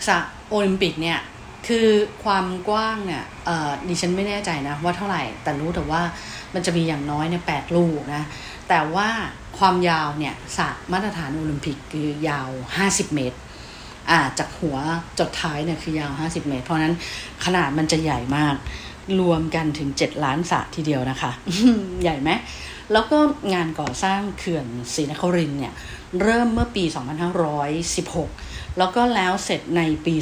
[0.09, 0.19] สระ
[0.51, 1.19] โอลิมปิกเนี่ย
[1.67, 1.89] คือ
[2.25, 3.25] ความกว้างเนี่ย
[3.89, 6.03] ดิฉันไม่แน่ใจนะว่าเท่าไหร่แต่รู้แต่ว่า
[6.55, 8.25] มันจะมีอย่างน้อยเนี่ยแปดลูกนะ
[8.69, 9.09] แต่ว่า
[9.59, 12.49] ความยาวเนี่ยสระมาตรฐานโอลิมปิกคือยาว
[12.83, 13.39] 50 เมตร
[14.11, 14.77] อ่าจากหัว
[15.19, 16.95] จดท้ายเนี่ยคือยาว 50 เมตร เพราะนั้น
[17.45, 18.55] ขนาดมันจะใหญ่มาก
[19.21, 21.31] รวมกันถึง 7 ล้านสระทีเดียวนะคะ
[22.03, 22.31] ใหญ่ไหม
[22.93, 23.19] แล้วก็
[23.55, 25.73] งานก่อสร้างเขื่อนศรีนครินเนี่ย
[26.23, 26.85] เริ่มเมื่อปี
[27.91, 30.15] 2516 แล้วก็แล้วเสร็จในปี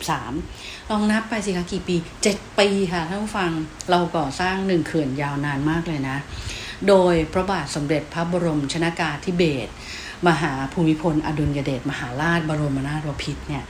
[0.00, 1.96] 2523 ลองนับไปสิคะกี่ปี
[2.28, 3.50] 7 ปีค่ะท่านผู้ฟัง
[3.90, 6.16] เราก่อสร้างหนึ่งเขื่อนยาวนานมากเลยนะ
[6.88, 9.72] โดยพระบาทสมเด็จพระบรมชนากาธิเบศร
[10.28, 13.64] มหาภูมิพล อดุลยเดชมหาราชบรมนาถบพิตรเนี่ย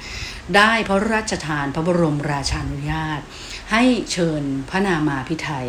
[0.56, 3.20] ได้พระราชทานพระบรมราชานุญาต
[3.72, 5.68] ให้เชิญพระนามาพิไทย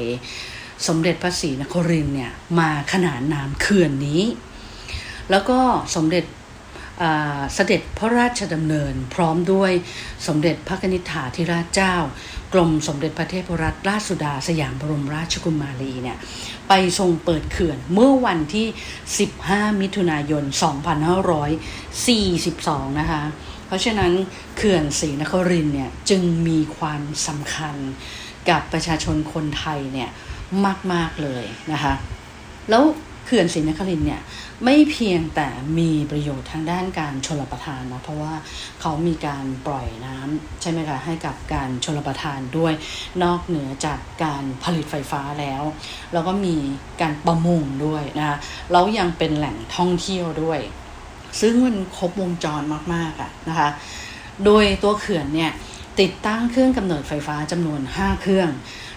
[0.87, 4.23] สมเด็จพระศรีนครินเนี่ยมาขนานนามเขื่อนนี้
[5.31, 5.59] แล้วก็
[5.95, 6.23] สมเด็จ
[7.53, 9.71] เสด็จพระราชดำเนิน พร้อมด้วย
[10.27, 11.95] สมเด็จพระนิษฐาธิราชเจ้า
[12.53, 16.17] กรมสมเด็จพระเทพรัตนราชสุดาสยามบรมราชกุมารีเนี่ย
[16.67, 18.67] ไปทรงเปิดเขื่อนเมื่อวันที่
[19.23, 20.43] 15 มิถุนายน
[22.11, 23.23] 2542 นะคะ
[23.67, 24.11] เพราะฉะนั้น
[24.57, 27.75] เขื่อนศรีนครินเนี่ยจึงมีความสำคัญ
[28.49, 30.09] กับประชาชนคนไทยเนี่ย
[30.93, 31.93] มาก ๆ เลยนะคะ
[32.69, 32.83] แล้ว
[33.25, 34.21] เขื่อนศรีนครินเนี่ย
[34.65, 35.47] ไม่เพียงแต่
[35.79, 38.33] มีประโยชน์ทางด้านการชลประทานนะเพราะว่า
[38.81, 42.73] เขามีการปล่อยน้ำใช่ไหมคะให้กับการชลประทานด้วย
[43.23, 45.63] นอกเหนือจากการผลิตไฟฟ้าแล้ว
[46.13, 46.55] แล้วก็มี
[47.01, 48.37] การประมงด้วยนะคะ
[48.71, 50.59] แล้วยังเป็นแหล่งท่องเที่ยวด้วย
[51.41, 52.61] ซึ่งมันครบวงจร
[52.93, 53.69] มากๆอะนะคะ
[54.45, 55.51] โดยตัวเขื่อนเนี่ย
[55.99, 58.49] ติดตั้งเครื่องกำเนิดไฟฟ้าจำนวน 5 เครื่อง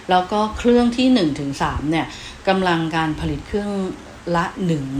[0.09, 2.07] แล้วก็เครื่องที่1ถึง3เนี่ย
[2.47, 3.71] กำลังการผลิตเครื่อง
[4.35, 4.45] ละ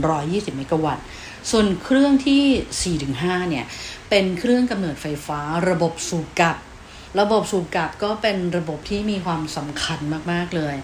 [0.02, 1.04] 120 เมกะวัตต์
[1.50, 3.64] ส่วนเครื่องที่4ถึง5เนี่ย
[4.10, 6.56] เป็นเครื่องกำเนิดไฟฟ้าระบบสูบกับ
[7.20, 9.98] ระบบสูบกลับก็เป็นระบบที่มีความสำคัญ
[10.32, 10.76] มากๆเลย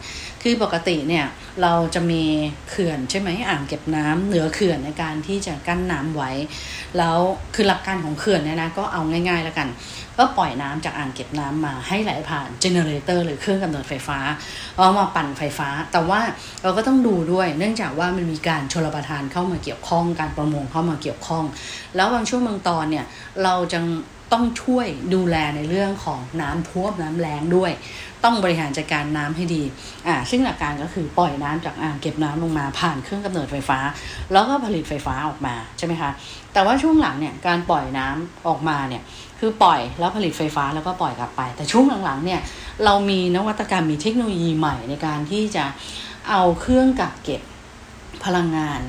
[0.43, 1.27] คือปกติเนี่ย
[1.63, 2.25] เราจะมี
[2.71, 6.31] เขื่อนใช่ไหมอ่างเก็บน้ำเหนือเขื่อนในการที่จะกั้นน้ำไว้
[6.99, 7.19] แล้ว
[7.55, 9.69] คือหลักการของเขื่อนเนี่ยนะก็เอาง่ายๆแล้วกัน
[10.19, 14.19] ก็ปล่อยน้ำจากอ่างเก็บน้ำมาให้ไหลผ่านเจเนเรเตอร์หรือเครื่องกำเนิดไฟฟ้า
[14.77, 16.21] เอามาปั่นไฟฟ้า แต่ว่า
[16.63, 21.45] เราก็ต้องดูด้วย เนื่องจากว่ามันมีการชลประทานเข้ามาเกี่ยวข้อง การประมงเข้ามาเกี่ยวข้อง
[21.97, 23.05] แล้วบางช่วงบางตอนเนี่ย
[23.45, 23.79] เราจะ
[24.33, 27.73] ต้องช่วยดูแลในเรื่องของน้ำท่วมน้ำแล้งด้วย
[28.25, 29.63] ต้องบริหารจัดการน้ำให้ดี
[30.07, 33.79] อ่าซึ่งหลักการก็คือปล่อยน้ำจากอ่างเก็บน้ำลงมาผ่านเครื่องกำเนิดไฟฟ้า
[34.33, 36.11] แล้วก็ผลิตไฟฟ้าออกมาใช่ไหมคะ
[36.53, 39.03] แต่ว่าช่วงหลังเนี่ยการปล่อยน้ำออกมาเนี่ย
[39.39, 42.41] คือปล่อยแล้วผลิตไฟฟ้าแล้วก็ปล่อยกลับไป แต่ช่วงหลังๆเนี่ย
[42.85, 45.65] เรามีนวัตกรรมมีเทคโนโลยีใหม่ในการที่จะ
[46.31, 47.43] เอาเครื่องกักเก็บ
[48.25, 48.81] พลังงาน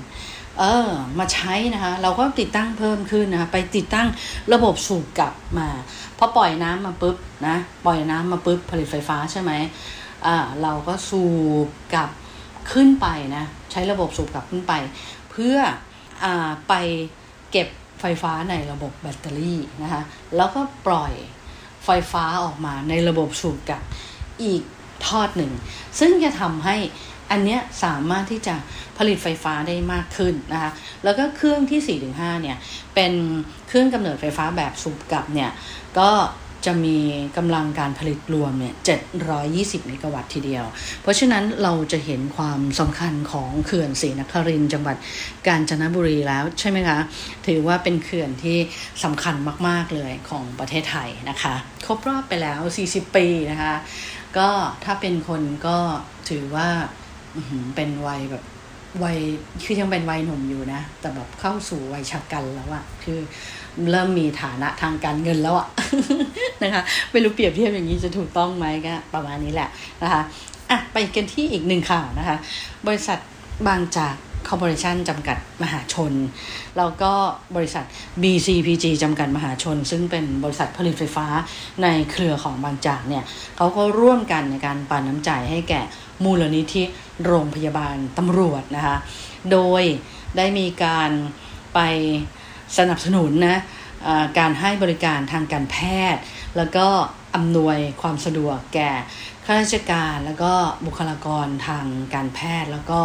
[0.59, 0.89] เออ
[1.19, 4.07] มาใช้นะคะ เราก็ติดตั้งเพิ่มขึ้นนะคะ ไปติดตั้ง
[4.53, 5.67] ระบบสูบกลับมา
[6.17, 7.15] พอปล่อยน้ำมาปุ๊บ
[7.47, 9.51] นะปล่อยน้ำมาปุ๊บผลิตไฟฟ้าใช่ไหม
[10.25, 11.23] อ่าเราก็สู
[11.65, 12.09] บกลับ
[12.71, 14.73] ขึ้นไปนะใช้ระบบสูบกลับขึ้นไป
[15.31, 15.57] เพื่อ
[16.23, 16.73] อ่าไป
[17.51, 17.67] เก็บ
[18.01, 20.01] ไฟฟ้าในระบบแบตเตอรี่นะคะ
[20.35, 21.13] แล้วก็ปล่อย
[21.85, 23.81] ไฟฟ้าออกมาในระบบสูบกลับ
[24.43, 24.63] อีก
[25.07, 25.51] ทอดหนึ่ง
[25.99, 26.75] ซึ่งจะทำให้
[27.31, 28.55] อันเนี้ยสามารถที่จะ
[28.97, 30.71] ผลิตไฟฟ้าได้มากขึ้นนะคะ
[31.03, 32.57] แล้วก็เครื่องที่ 4-5 เนี่ย
[32.95, 33.13] เป็น
[33.67, 35.51] เครื่องกำเนิดไฟฟ้าแบบสูบกลับเนี่ย
[35.99, 36.11] ก็
[36.65, 36.99] จะมี
[37.37, 38.75] กำลังการผลิตรวมเนี่ย
[39.31, 40.65] 720 เมกะวัตต์ทีเดียว
[41.01, 44.97] เพราะฉะนั้นเราจะเห็นความสำคัญของเขื่อนศรีนครินทร์จังหวัด
[45.47, 46.97] กาญจนบุรีแล้วใช่ไหมคะ
[47.47, 48.57] ถือว่าเป็นเขื่อนที่
[49.03, 49.35] สำคัญ
[49.67, 51.53] มาก ๆ เลยของประเทศไทยนะคะ
[51.85, 52.59] ครบรอบไปแล้ว
[52.89, 53.73] 40 ปีนะคะ
[54.37, 54.49] ก็
[54.83, 55.77] ถ้าเป็นคนก็
[56.29, 56.69] ถือว่า
[57.75, 58.43] เป็นวัยแบบ
[59.03, 59.17] วัย
[59.63, 63.19] คือยังเป็นวัยหนุ่มอยู่นะ แต่แบบเข้าสู่วัยชะกันแล้วอะคือ
[63.91, 65.67] เริ่มมีฐานะทางการเงินแล้วอะ
[66.63, 69.69] นะคะไม่รู้เปรียบเทียบอย่างนี้จะถูกต้องไหมก็ประมาณนี้แหละ
[70.03, 70.21] นะคะ
[70.69, 72.37] อะไปกันที่อีกหนึ่งข่าวนะคะ
[72.87, 73.19] บริษัท
[73.67, 74.15] บางจาก
[74.47, 76.13] ค Corporation จำกัดมหาชน
[76.77, 77.11] แล้วก็
[77.55, 77.85] บริษัท
[78.21, 81.27] BCPG จำกัดมหาชน ซึ่งเป็นบริษัทผลิตไฟฟ้า
[81.83, 83.23] ในเครือของบางจากเนี่ย
[83.57, 85.81] เขาก็ร่วมกันในการปันน้ำใจให้แก่
[86.23, 86.83] มูลนิธิ
[87.25, 88.97] โรงพยาบาลตำรวจนะคะ
[89.51, 89.83] โดย
[90.37, 91.11] ได้มีการ
[91.73, 91.79] ไป
[92.77, 93.59] สนับสนุนนะ
[94.39, 95.77] การให้บริการทางการแพ
[96.13, 96.21] ทย์
[96.57, 96.87] แล้วก็
[97.35, 98.91] อำนวยความสะดวกแก่
[99.45, 100.53] ข้าราชการแล้วก็
[100.85, 102.99] บุคลากรทางการแพทย์แล้วก็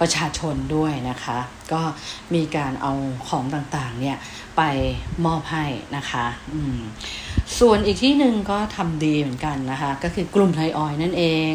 [0.00, 1.38] ประชาชนด้วยนะคะ
[1.72, 1.82] ก็
[2.34, 2.92] มีการเอา
[3.28, 4.16] ของต่างๆเนี่ย
[4.56, 4.62] ไป
[5.26, 5.64] มอบให้
[5.96, 6.26] นะคะ
[7.58, 11.54] ส่วนอีกที่หนึ่งก็ทำดีเหมือนกันนะคะ ก็คือกลุ่มไทยออยนั่นเอง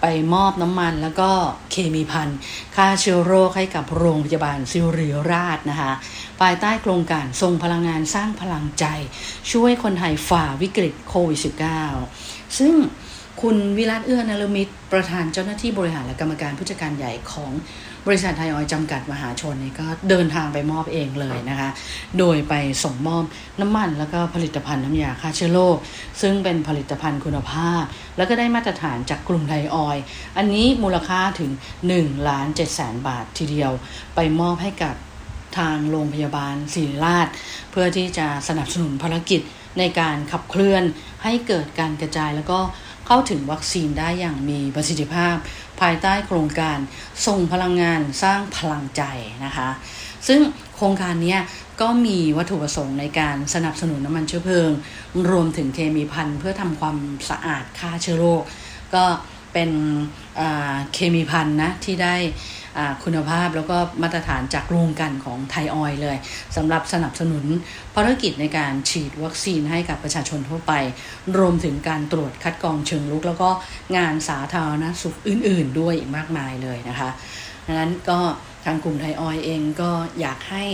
[0.00, 1.30] ไปมอบน้ำมันแล้วก็
[1.70, 2.28] เคมีพัน
[2.76, 5.92] ฆ่าเชื้อโรคให้กับโรงพยาบาลซิริราชนะคะ
[6.40, 8.84] ภายใต้โครงการทรงพลังงานสร้างพลังใจ
[9.52, 11.40] ช่วยคนไทยฝ่าวิกฤตโควิด
[11.98, 12.74] -19 ซึ่ง
[13.42, 17.52] คุณวิรัตเอื้อนรมิตรประธานเจ้าหน้าที่บริหารและกรรมการผู้จัดการใหญ่ของ
[18.06, 21.70] บริษัทไทยออยจำกัดมหาชนนี่ก็เดินทางไปมอบเองเลยนะคะ
[22.18, 23.24] โดยไปส่งมอบ
[23.60, 25.76] น้ำมันแล้วก็ผลิตภัณฑ์น้ำยาฆ่าเชื้อโรค
[26.20, 27.82] ซึ่งเป็นผลิตภัณฑ์คุณภาพ
[28.16, 29.96] แล้วก็ได้มาตรฐานจากกลุ่มไทยออย
[30.36, 31.50] อันนี้มูลค่าถึง
[31.90, 33.72] 1ล้าน7แสนบาททีเดียว
[34.14, 34.94] ไปมอบให้กับ
[35.58, 37.28] ทางโรงพยาบาลศิริราช
[37.70, 39.40] เพื่อที่จะสนับสนุนภารกิจ
[39.78, 40.82] ในการขับเคลื่อน
[41.24, 42.58] ให้เกิดการกระจายแล้วก็
[43.12, 45.36] เข้าถึงวัคซีนได้อย่างมีประสิทธิภาพ
[45.80, 46.78] ภายใต้โครงการ
[47.26, 49.02] ส่งพลังงานสร้างพลังใจ
[49.44, 49.68] นะคะ
[50.28, 50.40] ซึ่ง
[50.76, 51.36] โครงการนี้
[51.80, 54.70] ก็มีวัตถุประสงค์ในการสนับสนุนน้ำมันเชื้อเพลิง
[55.30, 56.96] รวมถึงเคมีพันเพื่อทำความ
[57.30, 58.42] สะอาดฆ่าเชื้อโรค
[58.94, 59.04] ก็
[59.52, 59.70] เป็น
[60.94, 62.14] เคมีพันนะที่ได้
[63.04, 66.16] คุณภาพแล้วก็มาตรฐานจากโรงกันของไทยออยเลย
[66.56, 67.44] สำหรับสนับสนุน
[67.94, 70.72] ภารกิจในการฉีดวัคซีนให้กับประชาชนทั่วไป
[71.38, 73.50] รวมถึงการตรวจคัดกรองเชิงลุก แล้วก็
[73.96, 77.10] งานสาธารณสุขอื่น ๆ ด้วยอีกมากมายเลยนะคะ
[77.66, 78.20] ดังนั้นก็
[78.64, 80.64] ทางกลุ่มไทยออยเองก็อยากให้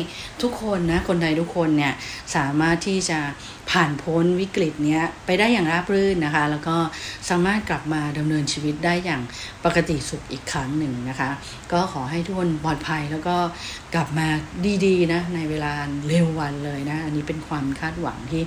[0.43, 1.95] ทุกคนนะคนไทยทุกคนเนี่ย
[2.37, 3.21] สามารถที่จะ
[3.71, 6.77] ผ่านพ้นวิกฤตเนี้ยไปได้อย่างราบรื่นนะคะ แล้วก็
[7.31, 9.23] สามารถกลับมาดำเนินชีวิตได้อย่าง
[9.65, 11.31] ปกติสุขอีกครั้งหนึ่งนะคะ
[11.73, 13.37] ก็ขอให้ทุกคนปลอดภัยแล้วก็
[13.95, 14.29] กลับมา
[14.85, 15.73] ดีๆนะในเวลา
[16.09, 18.43] เร็ววันเลยนะ อันนี้เป็นความคาดหวังที่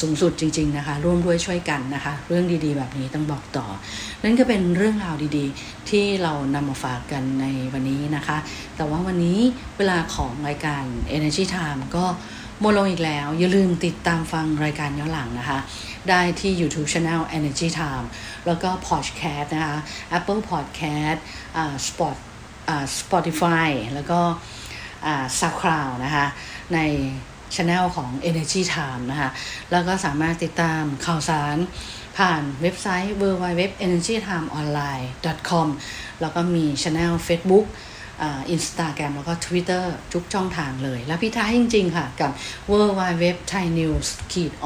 [0.00, 3.66] สูงสุดจริง ๆนะคะ ร่วมด้วยช่วยกันนะคะ เรื่องดีๆ แบบนี้ต้องบอกต่อ
[4.24, 8.38] นั่นก็เป็นเรื่องราวดีๆ ที่เรานำมาฝากกันในวันนี้นะคะ
[8.76, 9.38] แต่ว่าวันนี้
[9.78, 10.82] เวลาของรายการ
[11.16, 12.06] Energy Time ก็
[12.64, 15.58] มดลงอีกแล้ว อย่าลืมติดตามฟังรายการย้อนหลังนะคะ
[16.08, 18.06] ได้ที่ YouTube Channel Energy Time
[18.46, 19.78] แล้วก็ Podcast นะคะ
[20.18, 21.18] Apple Podcast
[21.56, 22.16] อ่า Spot
[22.68, 24.20] อ่า Spotify แล้วก็
[25.06, 26.26] อ่า SoundCloud นะคะ
[26.74, 26.78] ใน
[27.54, 29.30] ช anel ของ Energy Time นะคะ
[29.72, 31.56] แล้วก็สามารถติดตามข่าวสาร
[32.18, 35.66] ผ่านเว็บไซต์ www.energytimeonline.com
[36.20, 37.66] แล้วก็มีช anel Facebook
[38.50, 39.84] อินสตาแกรมแล้วก็ Twitter
[40.14, 42.30] ทุกช่องทางเลย แล้วพี่ท้ายจริง ๆ ค่ะ กับ
[42.70, 44.10] w w w t h a i n e w s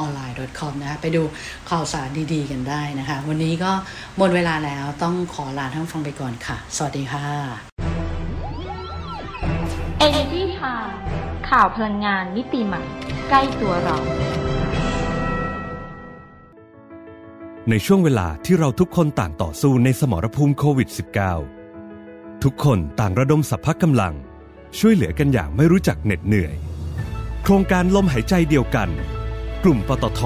[0.03, 1.23] o n l i n e c o m นะคะไปดู
[1.71, 3.73] ข่าวสารดีๆ กันได้นะคะ วันนี้ก็
[4.19, 7.29] หมดเวลาแล้วต้องขอลาท่านฟังไปก่อนค่ะ สวัสดีค่ะ
[10.07, 10.93] Energy Time
[11.51, 12.83] ข่าวพลังงานมิติใหม่
[13.29, 13.97] ใกล้ตัวเรา
[17.71, 21.58] ในช่วงเวลาที่เราทุกคนต่างต่อสู้ในสมรภูมิโควิด -19
[22.45, 24.15] ทุกคนต่างระดมสรรพกำลัง
[24.79, 26.55] ช่วยเหลือกันอย่างไม่รู้จักเหน็ดเหนื่อย
[27.43, 28.89] โครงการลมหายใจเดียวกัน
[29.65, 30.21] กลุ่มปตท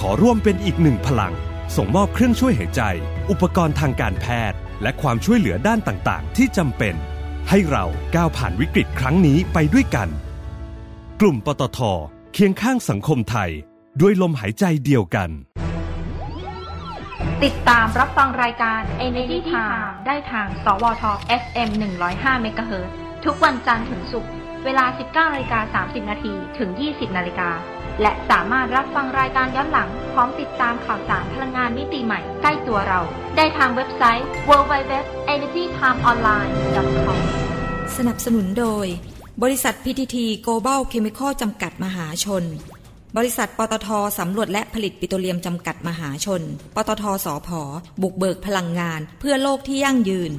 [0.00, 1.32] ขอร่วมเป็นอีกหนึ่งพลัง
[1.76, 2.82] ส่งมอบเครื่องช่วยหายใจ
[3.30, 6.94] อุปกรณ์ทางการแพทย์ และความช่วยเหลือด้านต่างๆ ที่จำเป็น
[7.50, 10.08] ให้เราก้าวผ่านวิกฤตครั้งนี้ไปด้วยกัน
[11.20, 11.78] กลุ่มปตท
[12.32, 13.50] เคียงข้างสังคมไทย
[14.00, 15.30] ด้วยลมหายใจเดียวกัน
[17.44, 21.04] ติดตามรับฟังรายการ Energy Time ได้ทาง สวท
[21.42, 21.70] FM
[22.04, 22.86] 105 MHz
[23.24, 24.32] ทุกวันจันทร์ถึงศุกร์
[24.64, 27.50] เวลา 19นาฬิกา30 นาที ถึง 20 นาฬิกา
[28.02, 33.00] และสามารถรับฟังรายการย้อนหลัง พร้อมติดตามข่าวสารพลังงานมิติใหม่ใกล้ตัวเรา
[33.36, 37.18] ได้ทางเว็บไซต์ www.energytimeonline.com
[37.96, 38.86] สนับสนุนโดย
[39.42, 42.44] บริษัท PTT Global Chemical จำกัดมหาชน
[43.16, 46.42] บริษัท ปตทสำรวจและผลิตปิโตรเลียมจำกัดมหาชน
[46.74, 47.60] ปตทสอพอ
[48.02, 50.32] บุกเบิกพลังงาน เพื่อโลกที่ยั่งยืน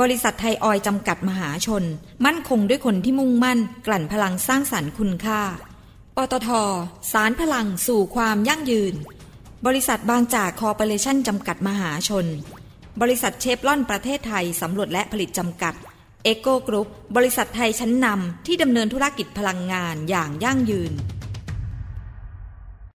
[0.00, 1.84] บริษัทไทยออยจำกัดมหาชน
[2.24, 5.40] มั่นคงด้วยคนที่มุ่งมั่น กลั่นพลังสร้างสรรค์คุณค่า
[6.16, 6.50] ปตท
[7.12, 8.94] สารพลังสู่ความยั่งยืน
[9.66, 12.26] บริษัทบางจากคอร์ปอเรชั่นจำกัดมหาชน
[13.00, 15.74] บริษัทเชฟลอนประเทศไทยสำรวจและผลิตจำกัด
[16.24, 20.94] EGCO Group บริษัทไทยชั้นนำที่ดำเนินธุรกิจพลังงานอย่างยั่งยืน